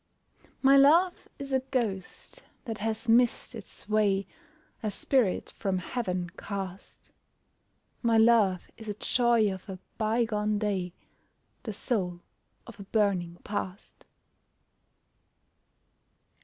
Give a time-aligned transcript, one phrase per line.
[0.63, 4.25] My love is a ghost that has missed its way,
[4.81, 7.11] A spirit from Heaven cast;
[8.01, 10.93] My love is a joy of a bygone day,
[11.61, 12.21] The soul
[12.65, 14.07] of a burning past.